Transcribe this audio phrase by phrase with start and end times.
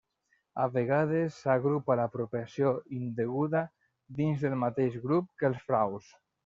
[0.61, 3.65] A vegades s'agrupa l'apropiació indeguda
[4.23, 6.15] dins del mateix grup que els fraus.